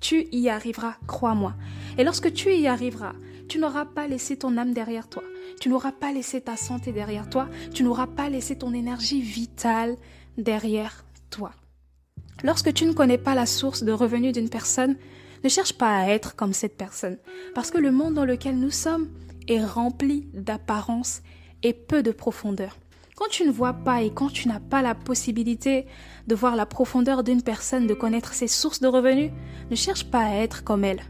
Tu 0.00 0.26
y 0.32 0.48
arriveras, 0.48 0.96
crois-moi. 1.06 1.54
Et 1.96 2.02
lorsque 2.02 2.32
tu 2.32 2.52
y 2.52 2.66
arriveras, 2.66 3.12
tu 3.52 3.58
n'auras 3.58 3.84
pas 3.84 4.08
laissé 4.08 4.38
ton 4.38 4.56
âme 4.56 4.72
derrière 4.72 5.08
toi. 5.08 5.22
Tu 5.60 5.68
n'auras 5.68 5.92
pas 5.92 6.10
laissé 6.10 6.40
ta 6.40 6.56
santé 6.56 6.90
derrière 6.90 7.28
toi. 7.28 7.50
Tu 7.74 7.82
n'auras 7.82 8.06
pas 8.06 8.30
laissé 8.30 8.56
ton 8.56 8.72
énergie 8.72 9.20
vitale 9.20 9.98
derrière 10.38 11.04
toi. 11.28 11.52
Lorsque 12.42 12.72
tu 12.72 12.86
ne 12.86 12.94
connais 12.94 13.18
pas 13.18 13.34
la 13.34 13.44
source 13.44 13.82
de 13.82 13.92
revenus 13.92 14.32
d'une 14.32 14.48
personne, 14.48 14.96
ne 15.44 15.50
cherche 15.50 15.74
pas 15.74 15.98
à 15.98 16.08
être 16.08 16.34
comme 16.34 16.54
cette 16.54 16.78
personne. 16.78 17.18
Parce 17.54 17.70
que 17.70 17.76
le 17.76 17.92
monde 17.92 18.14
dans 18.14 18.24
lequel 18.24 18.58
nous 18.58 18.70
sommes 18.70 19.10
est 19.48 19.62
rempli 19.62 20.30
d'apparence 20.32 21.20
et 21.62 21.74
peu 21.74 22.02
de 22.02 22.10
profondeur. 22.10 22.78
Quand 23.16 23.28
tu 23.28 23.44
ne 23.44 23.52
vois 23.52 23.74
pas 23.74 24.00
et 24.00 24.14
quand 24.14 24.32
tu 24.32 24.48
n'as 24.48 24.60
pas 24.60 24.80
la 24.80 24.94
possibilité 24.94 25.84
de 26.26 26.34
voir 26.34 26.56
la 26.56 26.64
profondeur 26.64 27.22
d'une 27.22 27.42
personne, 27.42 27.86
de 27.86 27.92
connaître 27.92 28.32
ses 28.32 28.48
sources 28.48 28.80
de 28.80 28.88
revenus, 28.88 29.30
ne 29.70 29.76
cherche 29.76 30.04
pas 30.04 30.24
à 30.24 30.36
être 30.36 30.64
comme 30.64 30.84
elle. 30.84 31.02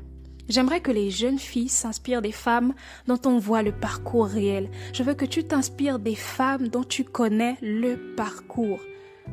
J'aimerais 0.49 0.81
que 0.81 0.91
les 0.91 1.11
jeunes 1.11 1.39
filles 1.39 1.69
s'inspirent 1.69 2.23
des 2.23 2.33
femmes 2.33 2.75
dont 3.07 3.21
on 3.27 3.39
voit 3.39 3.63
le 3.63 3.73
parcours 3.73 4.27
réel. 4.27 4.71
Je 4.93 5.03
veux 5.03 5.15
que 5.15 5.25
tu 5.25 5.45
t'inspires 5.45 5.99
des 5.99 6.15
femmes 6.15 6.69
dont 6.69 6.85
tu 6.85 7.05
connais 7.05 7.57
le 7.63 8.15
parcours. 8.17 8.81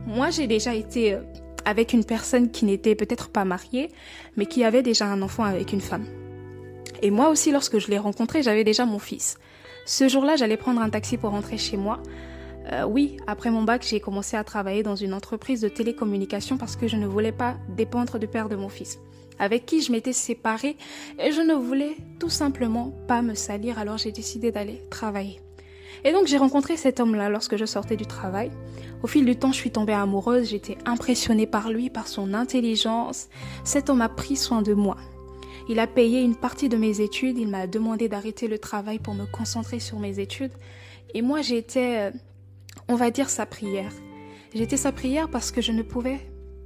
Moi, 0.05 0.29
j'ai 0.29 0.47
déjà 0.47 0.73
été 0.75 1.13
euh, 1.13 1.21
avec 1.65 1.93
une 1.93 2.05
personne 2.05 2.51
qui 2.51 2.65
n'était 2.65 2.95
peut-être 2.95 3.29
pas 3.29 3.45
mariée, 3.45 3.89
mais 4.37 4.45
qui 4.45 4.63
avait 4.63 4.83
déjà 4.83 5.05
un 5.05 5.21
enfant 5.21 5.43
avec 5.43 5.73
une 5.73 5.81
femme. 5.81 6.05
Et 7.01 7.11
moi 7.11 7.29
aussi, 7.29 7.51
lorsque 7.51 7.79
je 7.79 7.87
l'ai 7.87 7.97
rencontré, 7.97 8.43
j'avais 8.43 8.63
déjà 8.63 8.85
mon 8.85 8.99
fils. 8.99 9.37
Ce 9.85 10.07
jour-là, 10.07 10.35
j'allais 10.35 10.57
prendre 10.57 10.81
un 10.81 10.89
taxi 10.89 11.17
pour 11.17 11.31
rentrer 11.31 11.57
chez 11.57 11.77
moi. 11.77 12.01
Euh, 12.71 12.83
oui, 12.83 13.17
après 13.25 13.49
mon 13.49 13.63
bac, 13.63 13.85
j'ai 13.87 13.99
commencé 13.99 14.37
à 14.37 14.43
travailler 14.43 14.83
dans 14.83 14.95
une 14.95 15.13
entreprise 15.13 15.61
de 15.61 15.69
télécommunication 15.69 16.57
parce 16.57 16.75
que 16.75 16.87
je 16.87 16.97
ne 16.97 17.07
voulais 17.07 17.31
pas 17.31 17.55
dépendre 17.69 18.19
du 18.19 18.27
père 18.27 18.49
de 18.49 18.55
mon 18.55 18.69
fils, 18.69 18.99
avec 19.39 19.65
qui 19.65 19.81
je 19.81 19.91
m'étais 19.91 20.13
séparée 20.13 20.77
et 21.17 21.31
je 21.31 21.41
ne 21.41 21.53
voulais 21.53 21.95
tout 22.19 22.29
simplement 22.29 22.93
pas 23.07 23.21
me 23.21 23.33
salir, 23.33 23.79
alors 23.79 23.97
j'ai 23.97 24.11
décidé 24.11 24.51
d'aller 24.51 24.81
travailler. 24.89 25.39
Et 26.03 26.11
donc 26.11 26.27
j'ai 26.27 26.37
rencontré 26.37 26.77
cet 26.77 26.99
homme-là 26.99 27.29
lorsque 27.29 27.57
je 27.57 27.65
sortais 27.65 27.97
du 27.97 28.05
travail. 28.05 28.51
Au 29.03 29.07
fil 29.07 29.25
du 29.25 29.35
temps, 29.35 29.51
je 29.51 29.57
suis 29.57 29.71
tombée 29.71 29.93
amoureuse, 29.93 30.49
j'étais 30.49 30.77
impressionnée 30.85 31.47
par 31.47 31.71
lui, 31.71 31.89
par 31.89 32.07
son 32.07 32.33
intelligence. 32.33 33.29
Cet 33.63 33.89
homme 33.89 34.01
a 34.01 34.09
pris 34.09 34.35
soin 34.35 34.61
de 34.61 34.73
moi. 34.73 34.97
Il 35.67 35.79
a 35.79 35.87
payé 35.87 36.21
une 36.21 36.35
partie 36.35 36.67
de 36.67 36.77
mes 36.77 36.99
études, 37.01 37.37
il 37.37 37.47
m'a 37.47 37.67
demandé 37.67 38.09
d'arrêter 38.09 38.47
le 38.47 38.59
travail 38.59 38.97
pour 38.99 39.13
me 39.13 39.25
concentrer 39.25 39.79
sur 39.79 39.99
mes 39.99 40.19
études. 40.19 40.51
Et 41.13 41.21
moi, 41.21 41.41
j'étais, 41.41 42.09
euh, 42.09 42.11
on 42.87 42.95
va 42.95 43.11
dire, 43.11 43.29
sa 43.29 43.45
prière. 43.45 43.91
J'étais 44.53 44.77
sa 44.77 44.91
prière 44.91 45.29
parce 45.29 45.51
que 45.51 45.61
je 45.61 45.71
ne 45.71 45.83
pouvais 45.83 46.19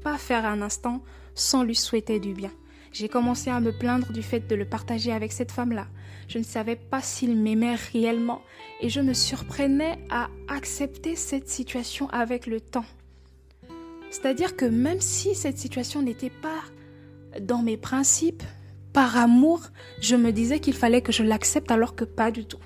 pas 0.03 0.17
faire 0.17 0.45
un 0.45 0.61
instant 0.61 1.01
sans 1.35 1.63
lui 1.63 1.75
souhaiter 1.75 2.19
du 2.19 2.33
bien. 2.33 2.51
J'ai 2.93 3.09
commencé 3.09 3.49
à 3.49 3.59
me 3.59 3.71
plaindre 3.71 4.13
du 4.13 4.21
fait 4.21 4.47
de 4.47 4.55
le 4.55 4.65
partager 4.65 5.11
avec 5.11 5.31
cette 5.31 5.51
femme-là. 5.51 5.87
Je 6.27 6.37
ne 6.37 6.43
savais 6.43 6.75
pas 6.75 7.01
s'il 7.01 7.35
m'aimait 7.35 7.75
réellement 7.91 8.41
et 8.81 8.89
je 8.89 9.01
me 9.01 9.13
surprenais 9.13 9.97
à 10.11 10.29
accepter 10.47 11.15
cette 11.15 11.49
situation 11.49 12.07
avec 12.11 12.45
le 12.45 12.61
temps. 12.61 12.85
C'est-à-dire 14.11 14.55
que 14.55 14.65
même 14.65 15.01
si 15.01 15.33
cette 15.33 15.57
situation 15.57 16.03
n'était 16.03 16.29
pas 16.29 16.61
dans 17.41 17.63
mes 17.63 17.77
principes, 17.77 18.43
par 18.93 19.17
amour, 19.17 19.63
je 19.99 20.15
me 20.15 20.31
disais 20.31 20.59
qu'il 20.59 20.75
fallait 20.75 21.01
que 21.01 21.11
je 21.11 21.23
l'accepte 21.23 21.71
alors 21.71 21.95
que 21.95 22.05
pas 22.05 22.29
du 22.29 22.45
tout. 22.45 22.59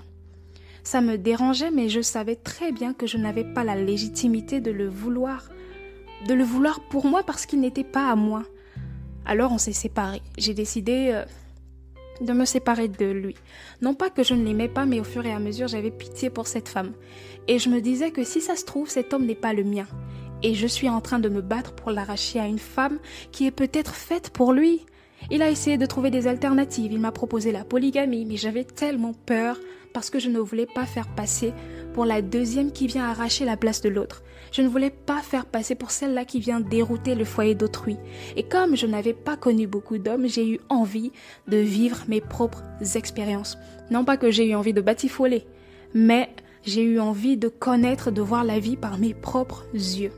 Ça 0.83 0.99
me 0.99 1.17
dérangeait, 1.17 1.71
mais 1.71 1.87
je 1.87 2.01
savais 2.01 2.35
très 2.35 2.73
bien 2.73 2.93
que 2.93 3.07
je 3.07 3.17
n'avais 3.17 3.45
pas 3.45 3.63
la 3.63 3.77
légitimité 3.77 4.59
de 4.59 4.71
le 4.71 4.89
vouloir, 4.89 5.49
de 6.27 6.33
le 6.33 6.43
vouloir 6.43 6.81
pour 6.89 7.05
moi 7.05 7.23
parce 7.23 7.45
qu'il 7.45 7.61
n'était 7.61 7.85
pas 7.85 8.11
à 8.11 8.15
moi. 8.17 8.43
Alors 9.27 9.51
on 9.51 9.57
s'est 9.57 9.73
séparés. 9.73 10.21
J'ai 10.37 10.53
décidé 10.53 11.11
euh, 11.11 11.25
de 12.21 12.31
me 12.31 12.45
séparer 12.45 12.87
de 12.87 13.05
lui. 13.05 13.35
Non 13.81 13.93
pas 13.93 14.09
que 14.09 14.23
je 14.23 14.33
ne 14.33 14.43
l'aimais 14.43 14.69
pas, 14.69 14.85
mais 14.85 15.01
au 15.01 15.03
fur 15.03 15.25
et 15.25 15.33
à 15.33 15.39
mesure, 15.39 15.67
j'avais 15.67 15.91
pitié 15.91 16.29
pour 16.29 16.47
cette 16.47 16.69
femme. 16.69 16.93
Et 17.49 17.59
je 17.59 17.69
me 17.69 17.81
disais 17.81 18.11
que 18.11 18.23
si 18.23 18.39
ça 18.39 18.55
se 18.55 18.63
trouve, 18.63 18.89
cet 18.89 19.13
homme 19.13 19.25
n'est 19.25 19.35
pas 19.35 19.53
le 19.53 19.65
mien. 19.65 19.85
Et 20.43 20.53
je 20.53 20.65
suis 20.65 20.87
en 20.87 21.01
train 21.01 21.19
de 21.19 21.27
me 21.27 21.41
battre 21.41 21.73
pour 21.73 21.91
l'arracher 21.91 22.39
à 22.39 22.47
une 22.47 22.57
femme 22.57 22.99
qui 23.33 23.45
est 23.45 23.51
peut-être 23.51 23.95
faite 23.95 24.29
pour 24.29 24.53
lui. 24.53 24.85
Il 25.29 25.41
a 25.41 25.49
essayé 25.49 25.77
de 25.77 25.85
trouver 25.85 26.09
des 26.09 26.27
alternatives, 26.27 26.93
il 26.93 26.99
m'a 26.99 27.11
proposé 27.11 27.51
la 27.51 27.65
polygamie, 27.65 28.25
mais 28.25 28.37
j'avais 28.37 28.63
tellement 28.63 29.13
peur 29.13 29.59
parce 29.93 30.09
que 30.09 30.19
je 30.19 30.29
ne 30.29 30.39
voulais 30.39 30.67
pas 30.67 30.85
faire 30.85 31.07
passer 31.07 31.53
pour 31.93 32.05
la 32.05 32.21
deuxième 32.21 32.71
qui 32.71 32.87
vient 32.87 33.05
arracher 33.05 33.45
la 33.45 33.57
place 33.57 33.81
de 33.81 33.89
l'autre. 33.89 34.23
Je 34.51 34.61
ne 34.61 34.67
voulais 34.67 34.89
pas 34.89 35.21
faire 35.21 35.45
passer 35.45 35.75
pour 35.75 35.91
celle-là 35.91 36.25
qui 36.25 36.39
vient 36.39 36.59
dérouter 36.59 37.15
le 37.15 37.25
foyer 37.25 37.55
d'autrui. 37.55 37.97
Et 38.35 38.43
comme 38.43 38.75
je 38.75 38.87
n'avais 38.87 39.13
pas 39.13 39.35
connu 39.35 39.67
beaucoup 39.67 39.97
d'hommes, 39.97 40.27
j'ai 40.27 40.49
eu 40.49 40.59
envie 40.69 41.11
de 41.47 41.57
vivre 41.57 42.03
mes 42.07 42.21
propres 42.21 42.63
expériences. 42.95 43.57
Non 43.91 44.05
pas 44.05 44.17
que 44.17 44.31
j'ai 44.31 44.47
eu 44.49 44.55
envie 44.55 44.73
de 44.73 44.81
batifoler, 44.81 45.45
mais 45.93 46.29
j'ai 46.63 46.83
eu 46.83 46.99
envie 46.99 47.37
de 47.37 47.47
connaître, 47.47 48.11
de 48.11 48.21
voir 48.21 48.43
la 48.43 48.59
vie 48.59 48.77
par 48.77 48.97
mes 48.97 49.13
propres 49.13 49.65
yeux. 49.73 50.11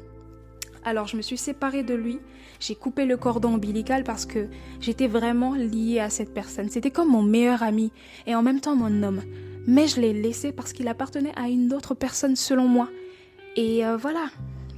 Alors 0.83 1.07
je 1.07 1.17
me 1.17 1.21
suis 1.21 1.37
séparée 1.37 1.83
de 1.83 1.93
lui, 1.93 2.19
j'ai 2.59 2.75
coupé 2.75 3.05
le 3.05 3.17
cordon 3.17 3.55
ombilical 3.55 4.03
parce 4.03 4.25
que 4.25 4.47
j'étais 4.79 5.07
vraiment 5.07 5.53
liée 5.53 5.99
à 5.99 6.09
cette 6.09 6.33
personne. 6.33 6.69
C'était 6.69 6.91
comme 6.91 7.09
mon 7.09 7.23
meilleur 7.23 7.63
ami 7.63 7.91
et 8.27 8.35
en 8.35 8.43
même 8.43 8.61
temps 8.61 8.75
mon 8.75 9.03
homme. 9.03 9.21
Mais 9.69 9.87
je 9.87 10.01
l'ai 10.01 10.13
laissé 10.13 10.51
parce 10.51 10.73
qu'il 10.73 10.87
appartenait 10.87 11.31
à 11.35 11.47
une 11.47 11.71
autre 11.75 11.93
personne 11.93 12.35
selon 12.35 12.67
moi. 12.67 12.89
Et 13.55 13.85
euh, 13.85 13.97
voilà. 13.97 14.25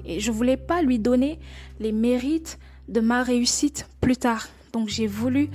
Et 0.03 0.19
je 0.19 0.33
voulais 0.33 0.57
pas 0.57 0.81
lui 0.81 0.99
donner 0.99 1.39
les 1.79 1.93
mérites 1.93 2.59
de 2.89 2.99
ma 2.99 3.23
réussite 3.23 3.87
plus 4.01 4.17
tard. 4.17 4.49
Donc 4.73 4.89
j'ai 4.89 5.07
voulu 5.07 5.47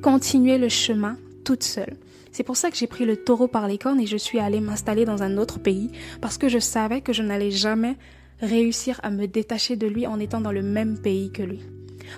continuer 0.00 0.56
le 0.56 0.70
chemin 0.70 1.18
toute 1.44 1.62
seule. 1.62 1.98
C'est 2.32 2.42
pour 2.42 2.56
ça 2.56 2.70
que 2.70 2.76
j'ai 2.78 2.86
pris 2.86 3.04
le 3.04 3.18
taureau 3.18 3.48
par 3.48 3.68
les 3.68 3.76
cornes 3.76 4.00
et 4.00 4.06
je 4.06 4.16
suis 4.16 4.38
allée 4.38 4.60
m'installer 4.60 5.04
dans 5.04 5.22
un 5.22 5.36
autre 5.36 5.58
pays 5.58 5.90
parce 6.22 6.38
que 6.38 6.48
je 6.48 6.58
savais 6.58 7.02
que 7.02 7.12
je 7.12 7.22
n'allais 7.22 7.50
jamais 7.50 7.98
réussir 8.40 8.98
à 9.02 9.10
me 9.10 9.26
détacher 9.26 9.76
de 9.76 9.88
lui 9.88 10.06
en 10.06 10.18
étant 10.18 10.40
dans 10.40 10.52
le 10.52 10.62
même 10.62 10.96
pays 10.96 11.30
que 11.30 11.42
lui. 11.42 11.60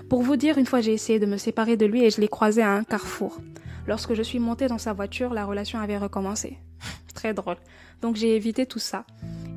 Pour 0.07 0.21
vous 0.21 0.37
dire, 0.37 0.57
une 0.57 0.65
fois 0.65 0.79
j'ai 0.79 0.93
essayé 0.93 1.19
de 1.19 1.25
me 1.25 1.35
séparer 1.35 1.75
de 1.75 1.85
lui 1.85 2.05
et 2.05 2.09
je 2.09 2.21
l'ai 2.21 2.29
croisé 2.29 2.61
à 2.61 2.71
un 2.71 2.85
carrefour. 2.85 3.41
Lorsque 3.87 4.13
je 4.13 4.21
suis 4.21 4.39
montée 4.39 4.67
dans 4.67 4.77
sa 4.77 4.93
voiture, 4.93 5.33
la 5.33 5.45
relation 5.45 5.79
avait 5.79 5.97
recommencé. 5.97 6.57
Très 7.13 7.33
drôle. 7.33 7.57
Donc 8.01 8.15
j'ai 8.15 8.35
évité 8.35 8.65
tout 8.65 8.79
ça 8.79 9.05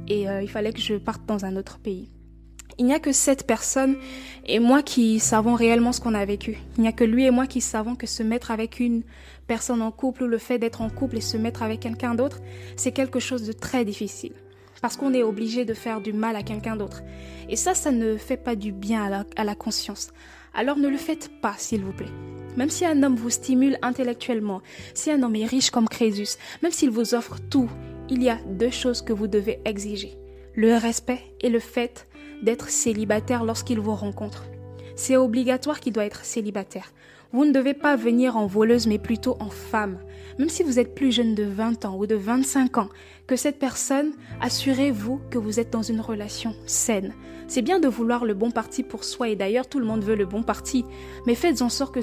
et 0.09 0.28
euh, 0.28 0.42
il 0.42 0.49
fallait 0.49 0.73
que 0.73 0.80
je 0.80 0.95
parte 0.95 1.25
dans 1.26 1.45
un 1.45 1.56
autre 1.56 1.78
pays. 1.78 2.11
Il 2.78 2.85
n'y 2.85 2.95
a 2.95 3.00
que 3.00 3.12
cette 3.12 3.47
personne 3.47 3.97
et 4.45 4.59
moi 4.59 4.83
qui 4.83 5.18
savons 5.18 5.54
réellement 5.54 5.92
ce 5.92 6.00
qu'on 6.00 6.14
a 6.14 6.25
vécu. 6.25 6.59
Il 6.76 6.83
n'y 6.83 6.88
a 6.88 6.92
que 6.92 7.04
lui 7.04 7.25
et 7.25 7.30
moi 7.30 7.47
qui 7.47 7.62
savons 7.62 7.97
que 7.97 8.06
se 8.06 8.23
mettre 8.23 8.50
avec 8.50 8.80
une 8.80 9.02
personne 9.47 9.80
en 9.80 9.90
couple 9.90 10.25
ou 10.25 10.26
le 10.26 10.38
fait 10.38 10.59
d'être 10.59 10.83
en 10.83 10.90
couple 10.90 11.16
et 11.16 11.23
se 11.23 11.38
mettre 11.38 11.62
avec 11.62 11.80
quelqu'un 11.80 12.14
d'autre, 12.14 12.40
c'est 12.76 12.92
quelque 12.92 13.21
chose 13.21 13.47
de 13.47 13.52
très 13.52 13.85
difficile 13.85 14.35
parce 14.83 14.97
qu'on 14.97 15.14
est 15.14 15.23
obligé 15.23 15.64
de 15.64 15.75
faire 15.75 16.00
du 16.00 16.12
mal 16.12 16.37
à 16.37 16.42
quelqu'un 16.42 16.76
d'autre. 16.76 17.02
Et 17.49 17.56
ça, 17.56 17.75
ça 17.75 17.90
ne 17.90 18.16
fait 18.16 18.37
pas 18.37 18.56
du 18.56 18.73
bien 18.73 19.25
à 19.37 19.45
la, 19.45 19.54
conscience. 19.54 20.12
Alors 20.58 20.78
ne 20.78 20.88
le 20.88 20.96
faites 20.96 21.30
pas, 21.42 21.54
s'il 21.58 21.84
vous 21.84 21.92
plaît. 21.92 22.06
Même 22.56 22.70
si 22.70 22.86
un 22.86 23.02
homme 23.02 23.16
vous 23.16 23.28
stimule 23.28 23.78
intellectuellement, 23.82 24.62
si 24.94 25.10
un 25.10 25.22
homme 25.22 25.36
est 25.36 25.44
riche 25.44 25.70
comme 25.70 25.88
Crésus, 25.88 26.38
même 26.62 26.72
s'il 26.72 26.88
vous 26.88 27.14
offre 27.14 27.36
tout, 27.50 27.70
il 28.08 28.22
y 28.22 28.30
a 28.30 28.38
deux 28.46 28.70
choses 28.70 29.02
que 29.02 29.12
vous 29.12 29.26
devez 29.26 29.60
exiger. 29.66 30.16
Le 30.54 30.75
respect 30.76 31.20
et 31.42 31.50
le 31.50 31.60
fait 31.60 32.08
d'être 32.42 32.70
célibataire 32.70 33.44
lorsqu'il 33.44 33.80
vous 33.80 33.94
rencontre. 33.94 34.44
C'est 34.94 35.18
obligatoire 35.18 35.80
qu'il 35.80 35.92
doit 35.92 36.06
être 36.06 36.25
célibataire. 36.25 36.92
Vous 37.32 37.44
ne 37.44 37.52
devez 37.52 37.75
pas 37.75 37.96
venir 37.96 38.38
en 38.38 38.46
voleuse, 38.46 38.86
mais 38.86 38.98
plutôt 38.98 39.36
en 39.40 39.50
femme. 39.50 39.98
Même 40.38 40.49
si 40.50 40.62
vous 40.62 40.78
êtes 40.78 40.95
plus 40.95 41.12
jeune 41.12 41.35
de 41.35 41.45
20 41.45 41.85
ans 41.87 41.97
ou 41.97 42.07
de 42.07 42.14
25 42.14 42.78
ans, 42.78 42.88
que 43.26 43.37
cette 43.37 43.59
personne, 43.59 44.12
assurez-vous 44.40 45.21
que 45.31 45.38
vous 45.38 45.59
êtes 45.61 45.73
dans 45.73 45.83
une 45.83 46.00
relation 46.00 46.55
saine. 46.66 47.14
C'est 47.49 47.62
bien 47.62 47.78
de 47.78 47.88
vouloir 47.88 48.25
le 48.25 48.35
bon 48.35 48.50
parti 48.50 48.83
pour 48.83 49.05
soi, 49.05 49.28
et 49.28 49.37
d'ailleurs 49.37 49.69
tout 49.69 49.78
le 49.78 49.87
monde 49.87 50.05
veut 50.05 50.16
le 50.16 50.26
bon 50.26 50.43
parti, 50.43 50.85
mais 51.26 51.35
faites 51.35 51.62
en 51.62 51.69
sorte 51.69 51.95
que 51.95 52.00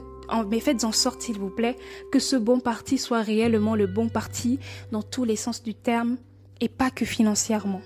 mais 0.49 0.61
faites 0.61 0.83
en 0.83 0.93
sorte, 0.93 1.21
s'il 1.21 1.37
vous 1.37 1.49
plaît, 1.49 1.75
que 2.11 2.17
ce 2.17 2.37
bon 2.37 2.59
parti 2.59 2.97
soit 2.97 3.21
réellement 3.21 3.75
le 3.75 3.87
bon 3.87 4.09
parti 4.09 4.57
dans 4.91 5.03
tous 5.03 5.25
les 5.25 5.35
sens 5.35 5.61
du 5.61 5.75
terme 5.75 6.17
et 6.61 6.69
pas 6.69 6.89
que 6.89 7.05
financièrement. 7.05 7.81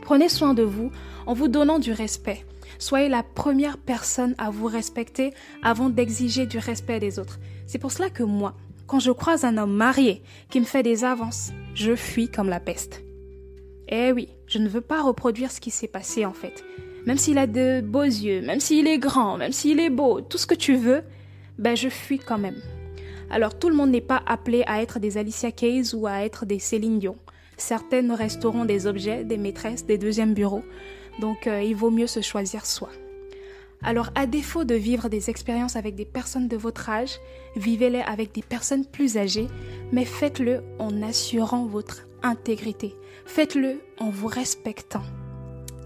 Prenez 0.00 0.28
soin 0.28 0.54
de 0.54 0.62
vous 0.62 0.90
en 1.26 1.34
vous 1.34 1.48
donnant 1.48 1.78
du 1.78 1.92
respect. 1.92 2.44
Soyez 2.78 3.08
la 3.08 3.22
première 3.22 3.78
personne 3.78 4.34
à 4.38 4.50
vous 4.50 4.66
respecter 4.66 5.32
avant 5.62 5.90
d'exiger 5.90 6.46
du 6.46 6.58
respect 6.58 6.98
des 6.98 7.18
autres. 7.18 7.38
C'est 7.66 7.78
pour 7.78 7.92
cela 7.92 8.10
que 8.10 8.22
moi, 8.22 8.56
quand 8.92 9.00
je 9.00 9.10
croise 9.10 9.46
un 9.46 9.56
homme 9.56 9.72
marié 9.72 10.20
qui 10.50 10.60
me 10.60 10.66
fait 10.66 10.82
des 10.82 11.02
avances, 11.02 11.50
je 11.74 11.96
fuis 11.96 12.28
comme 12.28 12.50
la 12.50 12.60
peste. 12.60 13.02
Eh 13.88 14.12
oui, 14.12 14.28
je 14.46 14.58
ne 14.58 14.68
veux 14.68 14.82
pas 14.82 15.00
reproduire 15.00 15.50
ce 15.50 15.62
qui 15.62 15.70
s'est 15.70 15.88
passé 15.88 16.26
en 16.26 16.34
fait. 16.34 16.62
Même 17.06 17.16
s'il 17.16 17.38
a 17.38 17.46
de 17.46 17.80
beaux 17.80 18.02
yeux, 18.02 18.42
même 18.42 18.60
s'il 18.60 18.86
est 18.86 18.98
grand, 18.98 19.38
même 19.38 19.52
s'il 19.52 19.80
est 19.80 19.88
beau, 19.88 20.20
tout 20.20 20.36
ce 20.36 20.46
que 20.46 20.54
tu 20.54 20.76
veux, 20.76 21.04
ben 21.58 21.74
je 21.74 21.88
fuis 21.88 22.18
quand 22.18 22.36
même. 22.36 22.60
Alors 23.30 23.58
tout 23.58 23.70
le 23.70 23.76
monde 23.76 23.92
n'est 23.92 24.02
pas 24.02 24.22
appelé 24.26 24.62
à 24.66 24.82
être 24.82 24.98
des 24.98 25.16
Alicia 25.16 25.52
Keys 25.52 25.94
ou 25.94 26.06
à 26.06 26.22
être 26.26 26.44
des 26.44 26.58
Céline 26.58 26.98
Dion. 26.98 27.16
Certaines 27.56 28.12
resteront 28.12 28.66
des 28.66 28.86
objets, 28.86 29.24
des 29.24 29.38
maîtresses, 29.38 29.86
des 29.86 29.96
deuxièmes 29.96 30.34
bureaux. 30.34 30.64
Donc 31.18 31.46
euh, 31.46 31.62
il 31.62 31.74
vaut 31.74 31.90
mieux 31.90 32.06
se 32.06 32.20
choisir 32.20 32.66
soi. 32.66 32.90
Alors 33.82 34.10
à 34.14 34.26
défaut 34.26 34.64
de 34.64 34.74
vivre 34.74 35.08
des 35.08 35.28
expériences 35.28 35.76
avec 35.76 35.94
des 35.94 36.04
personnes 36.04 36.48
de 36.48 36.56
votre 36.56 36.88
âge, 36.88 37.18
vivez-les 37.56 38.00
avec 38.00 38.32
des 38.32 38.42
personnes 38.42 38.86
plus 38.86 39.16
âgées, 39.16 39.48
mais 39.90 40.04
faites-le 40.04 40.62
en 40.78 41.02
assurant 41.02 41.66
votre 41.66 42.06
intégrité. 42.22 42.94
Faites-le 43.26 43.80
en 43.98 44.10
vous 44.10 44.28
respectant. 44.28 45.02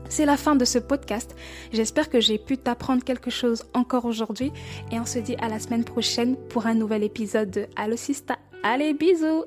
C'est 0.08 0.26
la 0.26 0.36
fin 0.36 0.54
de 0.54 0.64
ce 0.64 0.78
podcast. 0.78 1.34
J'espère 1.72 2.10
que 2.10 2.20
j'ai 2.20 2.38
pu 2.38 2.58
t'apprendre 2.58 3.02
quelque 3.02 3.30
chose 3.30 3.64
encore 3.74 4.04
aujourd'hui 4.04 4.52
et 4.92 5.00
on 5.00 5.06
se 5.06 5.18
dit 5.18 5.36
à 5.40 5.48
la 5.48 5.58
semaine 5.58 5.84
prochaine 5.84 6.36
pour 6.48 6.66
un 6.66 6.74
nouvel 6.74 7.02
épisode 7.02 7.50
de 7.50 7.66
Allo 7.76 7.96
Sista. 7.96 8.38
Allez, 8.62 8.94
bisous 8.94 9.44